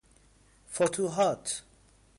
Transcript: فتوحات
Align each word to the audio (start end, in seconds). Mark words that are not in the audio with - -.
فتوحات 0.71 1.63